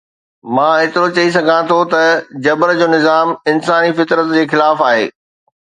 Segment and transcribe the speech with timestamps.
[0.53, 2.01] مان ايترو چئي سگهان ٿو ته
[2.43, 5.05] جبر جو نظام انساني فطرت جي خلاف آهي.